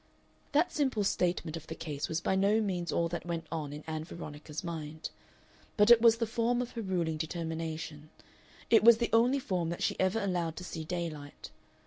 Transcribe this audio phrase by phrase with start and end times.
[0.53, 3.83] That simple statement of the case was by no means all that went on in
[3.85, 5.11] Ann Veronica's mind.
[5.77, 8.09] But it was the form of her ruling determination;
[8.71, 11.51] it was the only form that she ever allowed to see daylight.